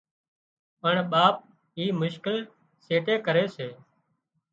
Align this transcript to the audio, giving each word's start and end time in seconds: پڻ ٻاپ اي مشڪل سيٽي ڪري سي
پڻ 0.81 0.95
ٻاپ 1.11 1.35
اي 1.77 1.85
مشڪل 2.01 2.37
سيٽي 2.85 3.15
ڪري 3.25 3.45
سي 3.55 3.67